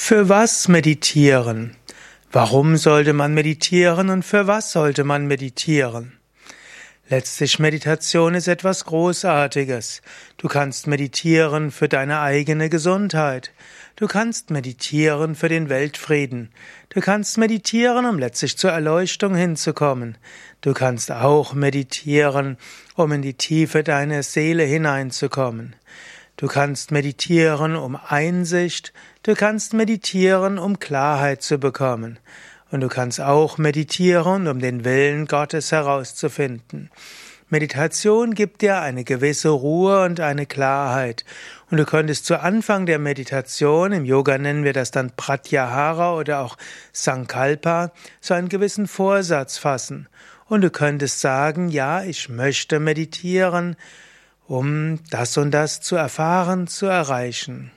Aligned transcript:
Für 0.00 0.30
was 0.30 0.68
meditieren? 0.68 1.76
Warum 2.32 2.78
sollte 2.78 3.12
man 3.12 3.34
meditieren 3.34 4.08
und 4.08 4.22
für 4.22 4.46
was 4.46 4.72
sollte 4.72 5.04
man 5.04 5.26
meditieren? 5.26 6.16
Letztlich 7.10 7.58
Meditation 7.58 8.34
ist 8.34 8.48
etwas 8.48 8.86
Großartiges. 8.86 10.00
Du 10.38 10.48
kannst 10.48 10.86
meditieren 10.86 11.70
für 11.70 11.88
deine 11.88 12.20
eigene 12.20 12.70
Gesundheit. 12.70 13.52
Du 13.96 14.06
kannst 14.06 14.50
meditieren 14.50 15.34
für 15.34 15.50
den 15.50 15.68
Weltfrieden. 15.68 16.52
Du 16.90 17.00
kannst 17.00 17.36
meditieren, 17.36 18.06
um 18.06 18.18
letztlich 18.18 18.56
zur 18.56 18.70
Erleuchtung 18.70 19.34
hinzukommen. 19.34 20.16
Du 20.62 20.72
kannst 20.72 21.10
auch 21.10 21.52
meditieren, 21.52 22.56
um 22.94 23.12
in 23.12 23.20
die 23.20 23.34
Tiefe 23.34 23.82
deiner 23.82 24.22
Seele 24.22 24.62
hineinzukommen. 24.62 25.74
Du 26.38 26.46
kannst 26.46 26.92
meditieren, 26.92 27.74
um 27.74 27.96
Einsicht, 27.96 28.92
du 29.24 29.34
kannst 29.34 29.74
meditieren, 29.74 30.60
um 30.60 30.78
Klarheit 30.78 31.42
zu 31.42 31.58
bekommen. 31.58 32.20
Und 32.70 32.80
du 32.80 32.86
kannst 32.86 33.20
auch 33.20 33.58
meditieren, 33.58 34.46
um 34.46 34.60
den 34.60 34.84
Willen 34.84 35.26
Gottes 35.26 35.72
herauszufinden. 35.72 36.90
Meditation 37.48 38.34
gibt 38.34 38.62
dir 38.62 38.78
eine 38.78 39.02
gewisse 39.02 39.48
Ruhe 39.48 40.04
und 40.04 40.20
eine 40.20 40.46
Klarheit. 40.46 41.24
Und 41.72 41.78
du 41.78 41.84
könntest 41.84 42.24
zu 42.24 42.40
Anfang 42.40 42.86
der 42.86 43.00
Meditation, 43.00 43.90
im 43.90 44.04
Yoga 44.04 44.38
nennen 44.38 44.62
wir 44.62 44.72
das 44.72 44.92
dann 44.92 45.10
Pratyahara 45.16 46.14
oder 46.14 46.38
auch 46.38 46.56
Sankalpa, 46.92 47.90
so 48.20 48.34
einen 48.34 48.48
gewissen 48.48 48.86
Vorsatz 48.86 49.58
fassen. 49.58 50.06
Und 50.46 50.60
du 50.60 50.70
könntest 50.70 51.20
sagen, 51.20 51.68
ja, 51.68 52.04
ich 52.04 52.28
möchte 52.28 52.78
meditieren, 52.78 53.74
um 54.48 54.98
das 55.10 55.36
und 55.36 55.52
das 55.52 55.80
zu 55.80 55.94
erfahren, 55.94 56.66
zu 56.66 56.86
erreichen. 56.86 57.70